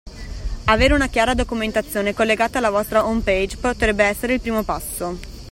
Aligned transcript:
Avere 0.65 0.95
una 0.95 1.05
chiara 1.09 1.35
documentazione 1.35 2.15
collegata 2.15 2.57
alla 2.57 2.71
vostra 2.71 3.05
homepage 3.05 3.57
potrebbe 3.57 4.03
essere 4.03 4.33
il 4.33 4.41
primo 4.41 4.63
passo. 4.63 5.19